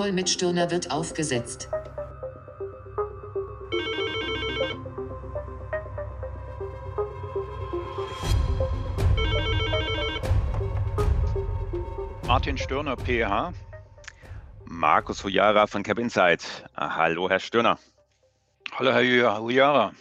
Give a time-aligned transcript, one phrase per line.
[0.00, 1.68] Mit Stirner wird aufgesetzt.
[12.26, 13.52] Martin Stirner, PH.
[14.64, 16.64] Markus Hujara von Cap Insight.
[16.74, 17.78] Hallo, Herr Stirner.
[18.72, 19.92] Hallo, Herr Hujara.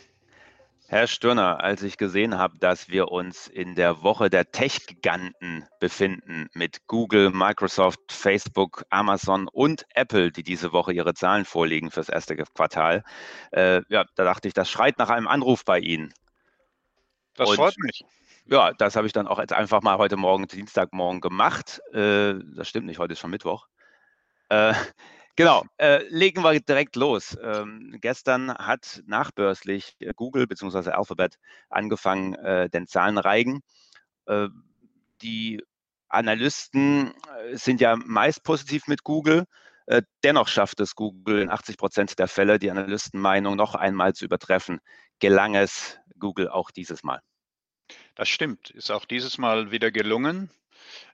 [0.92, 6.50] Herr Stirner, als ich gesehen habe, dass wir uns in der Woche der Tech-Giganten befinden
[6.54, 12.36] mit Google, Microsoft, Facebook, Amazon und Apple, die diese Woche ihre Zahlen vorlegen fürs erste
[12.36, 13.04] Quartal,
[13.52, 16.12] äh, ja, da dachte ich, das schreit nach einem Anruf bei Ihnen.
[17.36, 18.04] Das und, freut mich.
[18.46, 21.82] Ja, das habe ich dann auch jetzt einfach mal heute Morgen, Dienstagmorgen gemacht.
[21.94, 23.68] Äh, das stimmt nicht, heute ist schon Mittwoch.
[24.50, 24.74] Äh,
[25.40, 27.38] Genau, äh, legen wir direkt los.
[27.42, 30.90] Ähm, gestern hat nachbörslich äh, Google bzw.
[30.90, 31.40] Alphabet
[31.70, 33.62] angefangen, äh, den Zahlenreigen.
[34.26, 34.50] Äh,
[35.22, 35.64] die
[36.10, 39.46] Analysten äh, sind ja meist positiv mit Google.
[39.86, 44.26] Äh, dennoch schafft es Google in 80 Prozent der Fälle, die Analystenmeinung noch einmal zu
[44.26, 44.82] übertreffen.
[45.20, 47.22] Gelang es Google auch dieses Mal?
[48.14, 50.50] Das stimmt, ist auch dieses Mal wieder gelungen.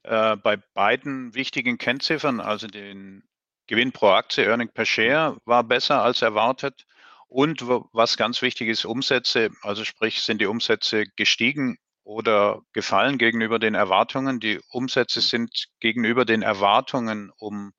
[0.02, 3.24] bei beiden wichtigen Kennziffern, also den
[3.68, 6.86] Gewinn pro Aktie, Earning per Share war besser als erwartet.
[7.28, 13.60] Und was ganz wichtig ist, Umsätze, also sprich, sind die Umsätze gestiegen oder gefallen gegenüber
[13.60, 14.40] den Erwartungen.
[14.40, 17.74] Die Umsätze sind gegenüber den Erwartungen um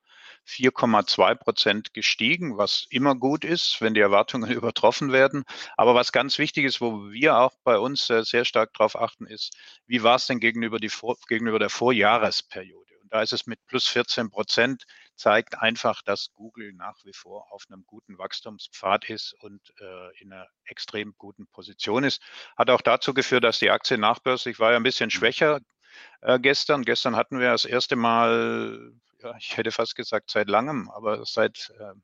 [0.46, 5.44] 4,2 Prozent gestiegen, was immer gut ist, wenn die Erwartungen übertroffen werden.
[5.76, 9.56] Aber was ganz wichtig ist, wo wir auch bei uns sehr stark darauf achten, ist,
[9.86, 10.90] wie war es denn gegenüber, die,
[11.28, 12.94] gegenüber der Vorjahresperiode?
[13.02, 14.84] Und da ist es mit plus 14 Prozent,
[15.16, 20.32] zeigt einfach, dass Google nach wie vor auf einem guten Wachstumspfad ist und äh, in
[20.32, 22.22] einer extrem guten Position ist.
[22.56, 25.60] Hat auch dazu geführt, dass die Aktie nachbörslich war ja ein bisschen schwächer
[26.20, 26.82] äh, gestern.
[26.82, 31.72] Gestern hatten wir das erste Mal ja, ich hätte fast gesagt seit langem, aber seit,
[31.78, 31.94] äh,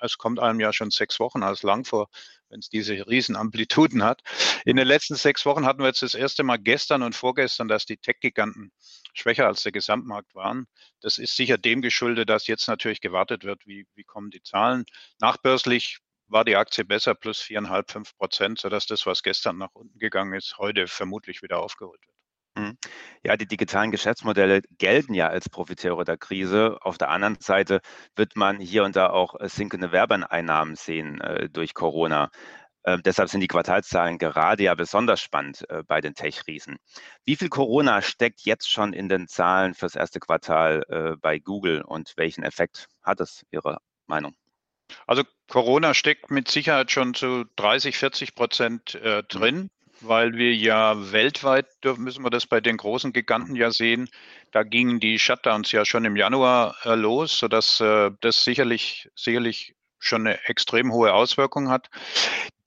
[0.00, 2.08] es kommt einem ja schon sechs Wochen als lang vor,
[2.54, 4.22] wenn es diese Riesenamplituden hat.
[4.64, 7.84] In den letzten sechs Wochen hatten wir jetzt das erste Mal gestern und vorgestern, dass
[7.84, 8.70] die Tech-Giganten
[9.12, 10.66] schwächer als der Gesamtmarkt waren.
[11.00, 14.84] Das ist sicher dem geschuldet, dass jetzt natürlich gewartet wird, wie, wie kommen die Zahlen.
[15.20, 15.98] Nachbörslich
[16.28, 20.34] war die Aktie besser, plus viereinhalb, fünf Prozent, sodass das, was gestern nach unten gegangen
[20.34, 22.23] ist, heute vermutlich wieder aufgeholt wird.
[22.64, 22.78] Mhm.
[23.22, 26.78] Ja, die digitalen Geschäftsmodelle gelten ja als Profiteure der Krise.
[26.82, 27.80] Auf der anderen Seite
[28.16, 32.30] wird man hier und da auch äh, sinkende Werbeeinnahmen sehen äh, durch Corona.
[32.82, 36.76] Äh, deshalb sind die Quartalszahlen gerade ja besonders spannend äh, bei den Tech-Riesen.
[37.24, 41.82] Wie viel Corona steckt jetzt schon in den Zahlen fürs erste Quartal äh, bei Google
[41.82, 44.34] und welchen Effekt hat es Ihrer Meinung?
[45.06, 49.70] Also Corona steckt mit Sicherheit schon zu 30, 40 Prozent äh, drin
[50.00, 51.66] weil wir ja weltweit,
[51.96, 54.08] müssen wir das bei den großen Giganten ja sehen,
[54.50, 59.74] da gingen die Shutdowns ja schon im Januar äh, los, sodass äh, das sicherlich, sicherlich
[59.98, 61.88] schon eine extrem hohe Auswirkung hat,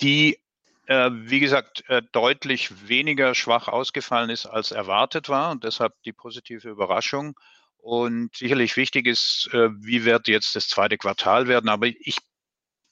[0.01, 0.39] die,
[0.87, 6.13] äh, wie gesagt, äh, deutlich weniger schwach ausgefallen ist, als erwartet war und deshalb die
[6.13, 7.39] positive Überraschung.
[7.77, 11.69] Und sicherlich wichtig ist, äh, wie wird jetzt das zweite Quartal werden.
[11.69, 12.17] Aber ich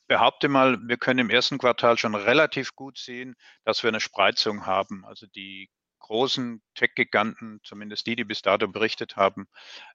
[0.07, 4.65] behaupte mal, wir können im ersten Quartal schon relativ gut sehen, dass wir eine Spreizung
[4.65, 5.05] haben.
[5.05, 9.47] Also die großen Tech-Giganten, zumindest die, die bis dato berichtet haben,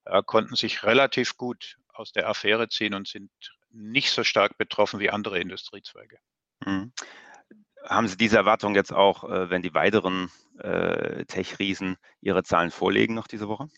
[0.04, 3.30] äh, konnten sich relativ gut aus der Affäre ziehen und sind
[3.70, 6.18] nicht so stark betroffen wie andere Industriezweige.
[6.64, 6.92] Mhm.
[7.84, 13.14] Haben Sie diese Erwartung jetzt auch, äh, wenn die weiteren äh, Tech-Riesen ihre Zahlen vorlegen
[13.14, 13.68] noch diese Woche?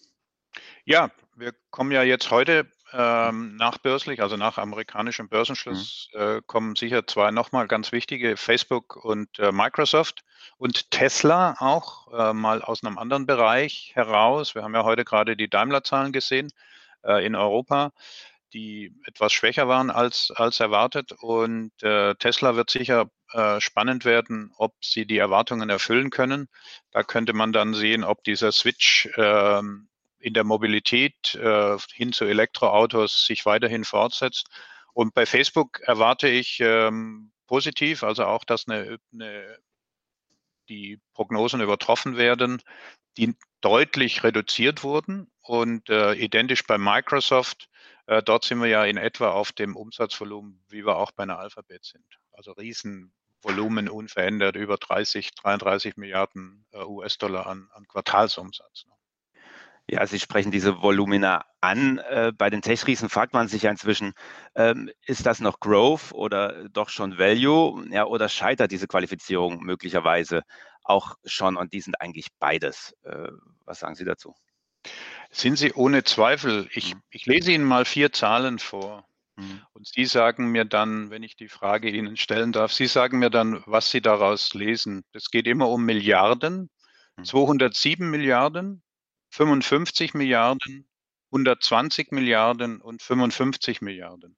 [0.84, 6.20] Ja, wir kommen ja jetzt heute ähm, nachbörslich, also nach amerikanischem Börsenschluss, mhm.
[6.20, 10.22] äh, kommen sicher zwei nochmal ganz wichtige, Facebook und äh, Microsoft
[10.58, 14.54] und Tesla auch äh, mal aus einem anderen Bereich heraus.
[14.54, 16.53] Wir haben ja heute gerade die Daimler-Zahlen gesehen
[17.03, 17.92] äh, in Europa,
[18.53, 21.12] die etwas schwächer waren als, als erwartet.
[21.12, 26.48] Und äh, Tesla wird sicher äh, spannend werden, ob sie die Erwartungen erfüllen können.
[26.91, 29.88] Da könnte man dann sehen, ob dieser Switch ähm,
[30.22, 34.47] in der Mobilität äh, hin zu Elektroautos sich weiterhin fortsetzt.
[34.95, 39.59] Und bei Facebook erwarte ich ähm, positiv, also auch, dass eine, eine,
[40.69, 42.63] die Prognosen übertroffen werden,
[43.16, 45.28] die deutlich reduziert wurden.
[45.41, 47.69] Und äh, identisch bei Microsoft,
[48.07, 51.41] äh, dort sind wir ja in etwa auf dem Umsatzvolumen, wie wir auch bei einer
[51.41, 52.07] Alphabet sind.
[52.30, 58.86] Also Riesenvolumen unverändert, über 30, 33 Milliarden äh, US-Dollar an, an Quartalsumsatz.
[58.86, 58.92] Ne?
[59.92, 61.98] Ja, Sie sprechen diese Volumina an.
[61.98, 64.15] Äh, bei den Tech-Riesen fragt man sich ja inzwischen,
[64.54, 67.86] ähm, ist das noch Growth oder doch schon Value?
[67.91, 70.44] Ja, oder scheitert diese Qualifizierung möglicherweise
[70.83, 72.97] auch schon und die sind eigentlich beides?
[73.03, 73.28] Äh,
[73.66, 74.34] was sagen Sie dazu?
[75.30, 76.71] Sind Sie ohne Zweifel.
[76.72, 77.03] Ich, Mhm.
[77.10, 79.04] ich lese Ihnen mal vier Zahlen vor.
[79.36, 79.60] Mhm.
[79.74, 83.28] Und Sie sagen mir dann, wenn ich die Frage Ihnen stellen darf, Sie sagen mir
[83.28, 85.04] dann, was Sie daraus lesen.
[85.12, 86.71] Es geht immer um Milliarden.
[87.18, 87.24] Mhm.
[87.24, 88.82] 207 Milliarden,
[89.33, 90.87] 55 Milliarden,
[91.31, 94.37] 120 Milliarden und 55 Milliarden.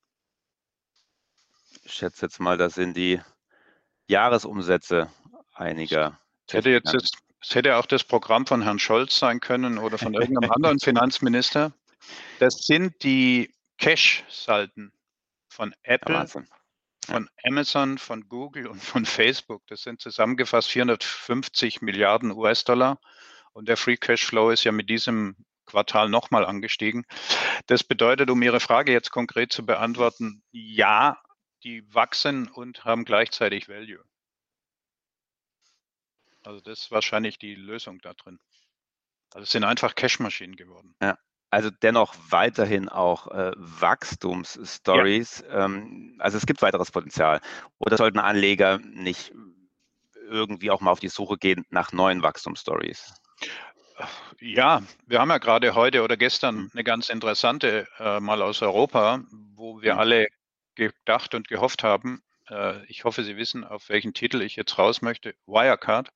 [1.82, 3.20] Ich schätze jetzt mal, das sind die
[4.06, 5.10] Jahresumsätze
[5.52, 6.20] einiger.
[6.46, 10.14] Es hätte jetzt es hätte auch das Programm von Herrn Scholz sein können oder von
[10.14, 11.72] irgendeinem anderen Finanzminister.
[12.38, 14.92] Das sind die Cash-Salden
[15.48, 16.48] von Ja, Apple, Wahnsinn.
[17.04, 19.62] von Amazon, von Google und von Facebook.
[19.66, 22.98] Das sind zusammengefasst 450 Milliarden US-Dollar.
[23.54, 27.06] Und der Free Cash Flow ist ja mit diesem Quartal nochmal angestiegen.
[27.66, 31.18] Das bedeutet, um Ihre Frage jetzt konkret zu beantworten, ja,
[31.62, 34.04] die wachsen und haben gleichzeitig Value.
[36.42, 38.38] Also das ist wahrscheinlich die Lösung da drin.
[39.32, 40.94] Also es sind einfach Cash-Maschinen geworden.
[41.50, 45.44] Also dennoch weiterhin auch äh, Wachstumsstories.
[45.48, 47.40] Ähm, also es gibt weiteres Potenzial.
[47.78, 49.32] Oder sollten Anleger nicht
[50.28, 53.14] irgendwie auch mal auf die Suche gehen nach neuen Wachstumsstories?
[54.40, 56.70] Ja, wir haben ja gerade heute oder gestern Mhm.
[56.72, 59.20] eine ganz interessante äh, mal aus Europa,
[59.54, 60.00] wo wir Mhm.
[60.00, 60.26] alle
[60.74, 65.00] gedacht und gehofft haben, äh, ich hoffe, Sie wissen, auf welchen Titel ich jetzt raus
[65.02, 66.08] möchte, Wirecard,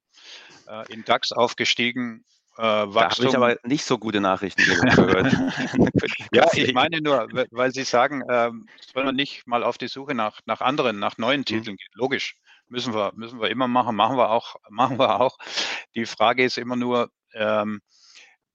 [0.67, 2.25] äh, in DAX aufgestiegen,
[2.57, 3.35] äh, Da habe ich Wachstum.
[3.37, 5.33] aber nicht so gute Nachrichten gehört.
[6.33, 9.89] Ja, ich meine nur, we- weil Sie sagen, ähm, soll man nicht mal auf die
[9.89, 11.89] Suche nach, nach anderen, nach neuen Titeln gehen.
[11.95, 12.37] Logisch,
[12.69, 15.39] müssen wir, müssen wir immer machen, machen wir auch, machen wir auch.
[15.95, 17.81] Die Frage ist immer nur, ähm,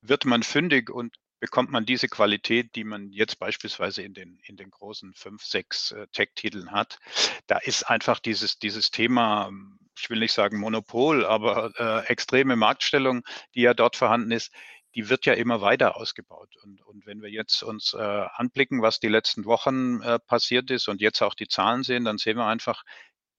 [0.02, 4.56] wird man fündig und bekommt man diese Qualität, die man jetzt beispielsweise in den, in
[4.56, 7.00] den großen fünf, sechs äh, Tech-Titeln hat.
[7.48, 9.52] Da ist einfach dieses, dieses Thema,
[10.00, 13.24] ich will nicht sagen Monopol, aber äh, extreme Marktstellung,
[13.56, 14.54] die ja dort vorhanden ist,
[14.96, 16.56] die wird ja immer weiter ausgebaut.
[16.64, 20.88] Und, und wenn wir jetzt uns äh, anblicken, was die letzten Wochen äh, passiert ist
[20.88, 22.84] und jetzt auch die Zahlen sehen, dann sehen wir einfach,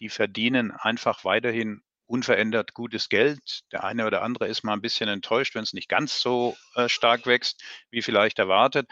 [0.01, 3.63] die verdienen einfach weiterhin unverändert gutes Geld.
[3.73, 6.89] Der eine oder andere ist mal ein bisschen enttäuscht, wenn es nicht ganz so äh,
[6.89, 8.89] stark wächst, wie vielleicht erwartet.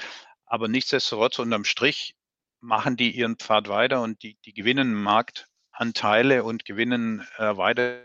[0.47, 2.15] Aber nichtsdestotrotz unterm Strich
[2.61, 8.05] machen die ihren Pfad weiter und die, die gewinnen Marktanteile und gewinnen äh, weiter.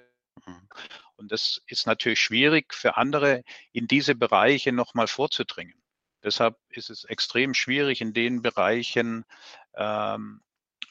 [1.15, 5.81] Und das ist natürlich schwierig für andere, in diese Bereiche nochmal vorzudringen.
[6.23, 9.25] Deshalb ist es extrem schwierig, in den Bereichen
[9.75, 10.41] ähm,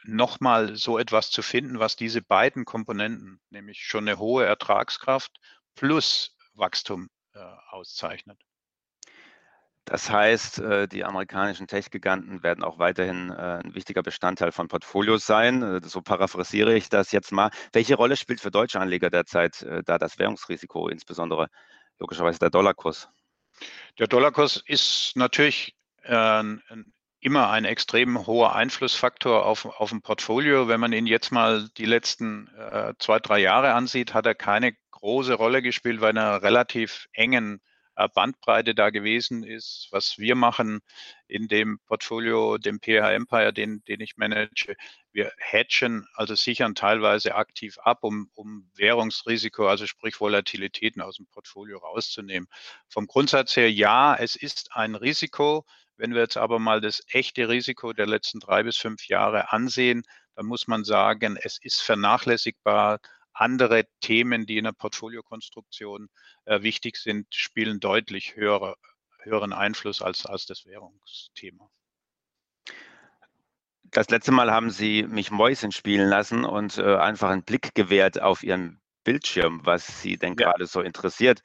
[0.06, 5.32] nochmal so etwas zu finden, was diese beiden Komponenten, nämlich schon eine hohe Ertragskraft
[5.74, 7.38] plus Wachstum äh,
[7.70, 8.40] auszeichnet.
[9.86, 15.24] Das heißt, äh, die amerikanischen Tech-Giganten werden auch weiterhin äh, ein wichtiger Bestandteil von Portfolios
[15.24, 15.62] sein.
[15.62, 17.50] Äh, So paraphrasiere ich das jetzt mal.
[17.72, 21.48] Welche Rolle spielt für deutsche Anleger derzeit da das Währungsrisiko, insbesondere
[22.00, 23.08] logischerweise der Dollarkurs?
[23.98, 26.42] Der Dollarkurs ist natürlich äh,
[27.26, 30.68] immer ein extrem hoher Einflussfaktor auf, auf ein Portfolio.
[30.68, 34.76] Wenn man ihn jetzt mal die letzten äh, zwei, drei Jahre ansieht, hat er keine
[34.92, 37.60] große Rolle gespielt, weil er relativ engen
[37.96, 39.88] äh, Bandbreite da gewesen ist.
[39.90, 40.82] Was wir machen
[41.26, 44.76] in dem Portfolio, dem PH Empire, den, den ich manage,
[45.10, 51.26] wir hedgen, also sichern teilweise aktiv ab, um, um Währungsrisiko, also sprich Volatilitäten aus dem
[51.26, 52.48] Portfolio rauszunehmen.
[52.88, 55.64] Vom Grundsatz her, ja, es ist ein Risiko.
[55.96, 60.02] Wenn wir jetzt aber mal das echte Risiko der letzten drei bis fünf Jahre ansehen,
[60.34, 62.98] dann muss man sagen, es ist vernachlässigbar.
[63.32, 66.08] Andere Themen, die in der Portfoliokonstruktion
[66.44, 68.76] äh, wichtig sind, spielen deutlich höhere,
[69.20, 71.68] höheren Einfluss als, als das Währungsthema.
[73.84, 78.20] Das letzte Mal haben Sie mich Mäuschen spielen lassen und äh, einfach einen Blick gewährt
[78.20, 80.50] auf Ihren Bildschirm, was Sie denn Ja.
[80.50, 81.40] gerade so interessiert.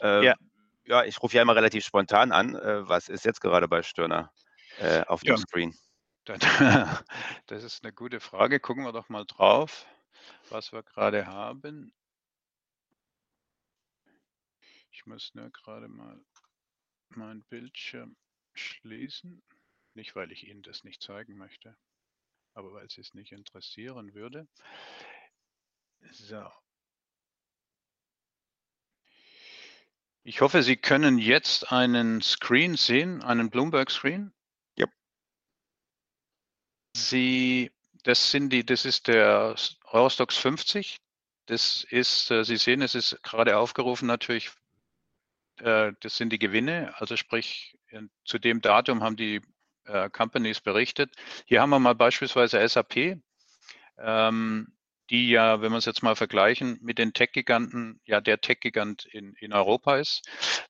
[0.00, 0.34] Äh, Ja.
[0.86, 2.54] Ja, ich rufe ja immer relativ spontan an.
[2.56, 4.32] Äh, was ist jetzt gerade bei Stirner
[4.78, 5.36] äh, auf dem Ja.
[5.36, 5.74] Screen?
[7.46, 8.60] Das ist eine gute Frage.
[8.60, 9.86] Gucken wir doch mal drauf,
[10.48, 11.92] was wir gerade haben.
[14.90, 16.24] Ich muss nur gerade mal
[17.10, 18.16] meinen Bildschirm
[18.54, 19.42] schließen.
[19.94, 21.76] Nicht, weil ich Ihnen das nicht zeigen möchte,
[22.54, 24.48] aber weil es es nicht interessieren würde.
[26.12, 26.63] So.
[30.26, 34.32] Ich hoffe, Sie können jetzt einen Screen sehen, einen Bloomberg-Screen.
[34.74, 34.86] Ja.
[36.96, 37.70] Sie,
[38.04, 39.54] das sind die, das ist der
[39.84, 40.96] Eurostox 50.
[41.44, 44.50] Das ist, äh, Sie sehen, es ist gerade aufgerufen natürlich,
[45.58, 49.42] äh, das sind die Gewinne, also sprich, in, zu dem Datum haben die
[49.84, 51.14] äh, Companies berichtet.
[51.44, 53.20] Hier haben wir mal beispielsweise SAP.
[53.98, 54.74] Ähm,
[55.10, 59.34] die ja, wenn wir es jetzt mal vergleichen, mit den Tech-Giganten, ja der Tech-Gigant in,
[59.38, 60.22] in Europa ist.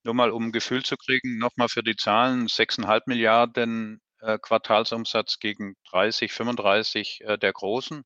[0.03, 5.39] Nur mal, um ein Gefühl zu kriegen, nochmal für die Zahlen, 6,5 Milliarden äh, Quartalsumsatz
[5.39, 8.05] gegen 30, 35 äh, der Großen.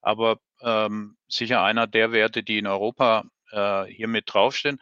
[0.00, 4.80] Aber ähm, sicher einer der Werte, die in Europa äh, hier mit draufstehen.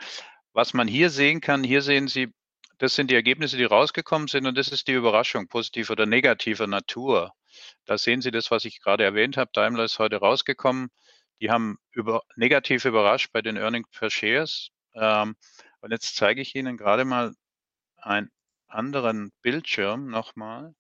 [0.53, 2.33] Was man hier sehen kann, hier sehen Sie,
[2.79, 6.67] das sind die Ergebnisse, die rausgekommen sind und das ist die Überraschung, positiv oder negativer
[6.67, 7.33] Natur.
[7.85, 9.51] Da sehen Sie das, was ich gerade erwähnt habe.
[9.53, 10.91] Daimler ist heute rausgekommen.
[11.41, 14.71] Die haben über, negativ überrascht bei den Earnings per Shares.
[14.95, 15.37] Ähm,
[15.81, 17.35] und jetzt zeige ich Ihnen gerade mal
[17.97, 18.31] einen
[18.67, 20.75] anderen Bildschirm nochmal.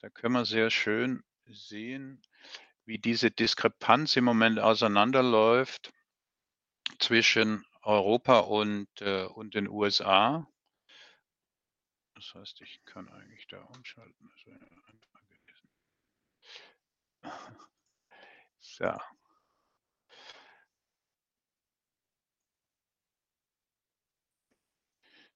[0.00, 2.22] Da können wir sehr schön sehen,
[2.84, 5.92] wie diese Diskrepanz im Moment auseinanderläuft
[6.98, 10.46] zwischen Europa und, äh, und den USA.
[12.14, 14.30] Das heißt, ich kann eigentlich da umschalten.
[14.30, 15.68] Das wäre einfach gewesen.
[18.72, 18.90] So.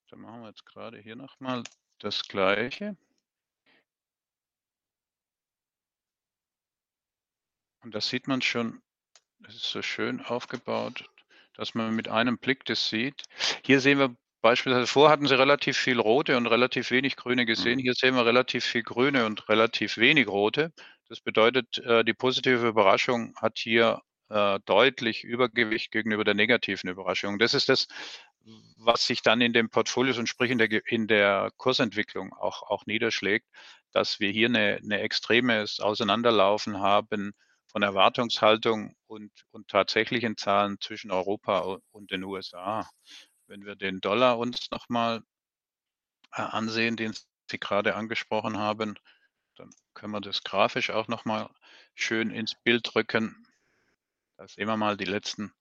[0.09, 1.62] Dann machen wir jetzt gerade hier nochmal
[1.99, 2.97] das Gleiche.
[7.83, 8.83] Und da sieht man schon,
[9.47, 11.05] es ist so schön aufgebaut,
[11.55, 13.25] dass man mit einem Blick das sieht.
[13.64, 17.78] Hier sehen wir beispielsweise, vor hatten sie relativ viel rote und relativ wenig grüne gesehen.
[17.78, 17.83] Mhm.
[17.83, 20.73] Hier sehen wir relativ viel grüne und relativ wenig rote.
[21.08, 27.38] Das bedeutet, äh, die positive Überraschung hat hier äh, deutlich Übergewicht gegenüber der negativen Überraschung.
[27.38, 27.86] Das ist das,
[28.76, 32.86] was sich dann in den Portfolios und sprich in der, in der Kursentwicklung auch, auch
[32.86, 33.46] niederschlägt,
[33.92, 37.32] dass wir hier eine, eine extremes Auseinanderlaufen haben
[37.66, 42.88] von Erwartungshaltung und, und tatsächlichen Zahlen zwischen Europa und den USA.
[43.46, 45.22] Wenn wir den Dollar uns nochmal
[46.32, 47.14] äh, ansehen, den
[47.48, 48.96] Sie gerade angesprochen haben,
[49.56, 51.50] dann können wir das grafisch auch nochmal
[51.94, 53.46] schön ins Bild drücken.
[54.36, 55.52] Da sehen wir mal die letzten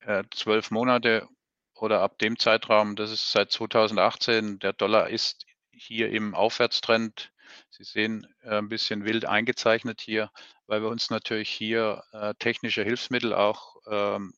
[0.00, 1.28] äh, zwölf Monate
[1.74, 7.32] oder ab dem Zeitraum, das ist seit 2018, der Dollar ist hier im Aufwärtstrend.
[7.70, 10.30] Sie sehen äh, ein bisschen wild eingezeichnet hier,
[10.66, 14.34] weil wir uns natürlich hier äh, technische Hilfsmittel auch ähm,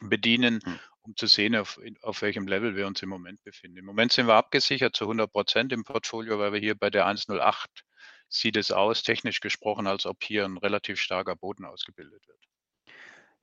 [0.00, 0.78] bedienen, hm.
[1.02, 3.78] um zu sehen, auf, auf welchem Level wir uns im Moment befinden.
[3.78, 7.06] Im Moment sind wir abgesichert zu 100 Prozent im Portfolio, weil wir hier bei der
[7.06, 7.84] 108
[8.32, 12.38] sieht es aus, technisch gesprochen, als ob hier ein relativ starker Boden ausgebildet wird.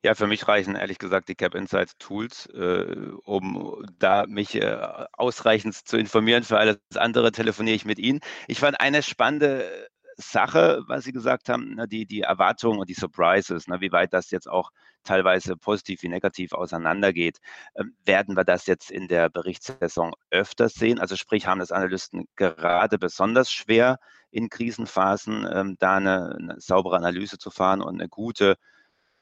[0.01, 5.05] Ja, für mich reichen ehrlich gesagt die Cap Insights Tools, äh, um da mich äh,
[5.11, 6.43] ausreichend zu informieren.
[6.43, 8.21] Für alles andere telefoniere ich mit Ihnen.
[8.47, 12.93] Ich fand eine spannende Sache, was Sie gesagt haben, ne, die, die Erwartungen und die
[12.93, 14.71] Surprises, ne, wie weit das jetzt auch
[15.03, 17.39] teilweise positiv wie negativ auseinandergeht.
[17.75, 20.99] Ähm, werden wir das jetzt in der Berichtssaison öfters sehen?
[20.99, 23.99] Also sprich, haben das Analysten gerade besonders schwer
[24.31, 28.57] in Krisenphasen, ähm, da eine, eine saubere Analyse zu fahren und eine gute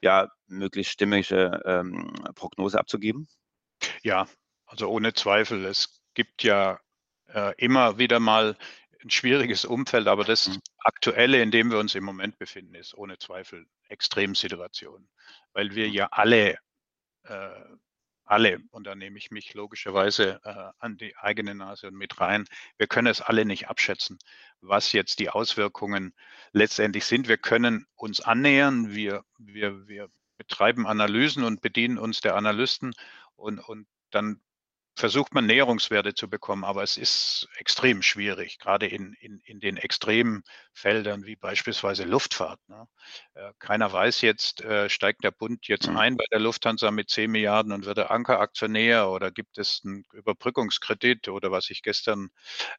[0.02, 3.28] ja, möglichst stimmige ähm, Prognose abzugeben?
[4.04, 4.28] Ja,
[4.66, 5.66] also ohne Zweifel.
[5.66, 6.80] Es gibt ja
[7.28, 8.58] äh, immer wieder mal
[9.04, 10.62] ein schwieriges Umfeld, aber das mhm.
[10.80, 15.08] Aktuelle, in dem wir uns im Moment befinden, ist ohne Zweifel Extremsituation,
[15.54, 16.58] weil wir ja alle
[17.24, 17.50] äh,
[18.28, 22.46] alle, und da nehme ich mich logischerweise äh, an die eigene Nase und mit rein,
[22.78, 24.20] wir können es alle nicht abschätzen,
[24.62, 26.14] was jetzt die Auswirkungen
[26.52, 27.28] letztendlich sind.
[27.28, 32.94] Wir können uns annähern, wir, wir, wir betreiben Analysen und bedienen uns der Analysten.
[33.36, 34.42] Und, und dann
[34.98, 39.78] versucht man Näherungswerte zu bekommen, aber es ist extrem schwierig, gerade in, in, in den
[39.78, 42.60] extremen Feldern wie beispielsweise Luftfahrt.
[42.68, 42.88] Ne?
[43.36, 45.98] Äh, keiner weiß jetzt, äh, steigt der Bund jetzt mhm.
[45.98, 50.04] ein bei der Lufthansa mit 10 Milliarden und wird er Ankeraktionär oder gibt es einen
[50.14, 52.30] Überbrückungskredit oder was ich gestern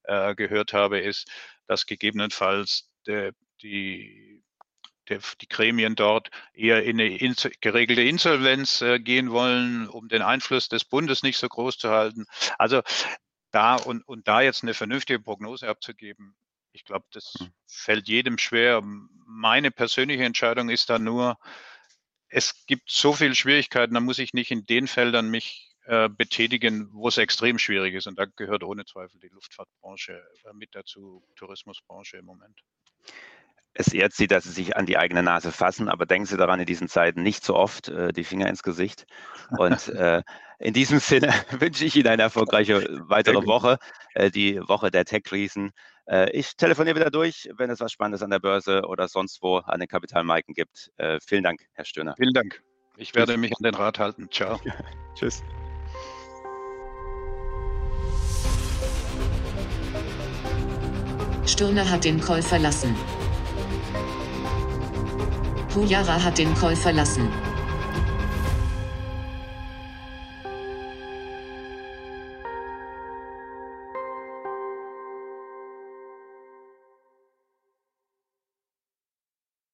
[0.03, 1.31] äh, gehört habe, ist,
[1.69, 3.33] dass gegebenenfalls de,
[3.63, 4.38] die
[5.09, 10.23] der, die Gremien dort eher in eine in, geregelte Insolvenz äh, gehen wollen, um den
[10.23, 12.27] Einfluss des Bundes nicht so groß zu halten.
[12.59, 12.83] Also
[13.51, 16.37] da und, und da jetzt eine vernünftige Prognose abzugeben,
[16.73, 17.51] ich glaube, das hm.
[17.67, 18.83] fällt jedem schwer.
[19.27, 21.39] Meine persönliche Entscheidung ist da nur,
[22.29, 26.91] es gibt so viele Schwierigkeiten, da muss ich nicht in den Feldern mich äh, betätigen,
[26.93, 28.07] wo es extrem schwierig ist.
[28.07, 32.61] Und da gehört ohne Zweifel die Luftfahrtbranche äh, mit dazu, Tourismusbranche im Moment
[33.79, 36.59] es ehrt Sie, dass Sie sich an die eigene Nase fassen, aber denken Sie daran,
[36.59, 39.07] in diesen Zeiten nicht so oft äh, die Finger ins Gesicht.
[39.57, 40.23] Und äh,
[40.59, 43.79] in diesem Sinne wünsche ich Ihnen eine erfolgreiche weitere Woche,
[44.15, 45.71] äh, die Woche der Tech-Krisen.
[46.07, 49.59] Äh, ich telefoniere wieder durch, wenn es was Spannendes an der Börse oder sonst wo
[49.59, 50.91] an den Kapitalmarken gibt.
[50.97, 52.15] Äh, vielen Dank, Herr Stöhner.
[52.17, 52.61] Vielen Dank.
[52.97, 54.29] Ich werde mich an den Rat halten.
[54.33, 54.61] Ciao.
[55.15, 55.45] Tschüss.
[61.47, 62.97] Stirner hat den Call verlassen.
[65.79, 67.29] Pujara hat den Call verlassen.